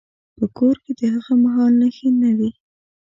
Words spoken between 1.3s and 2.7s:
مهال نښې نه وې.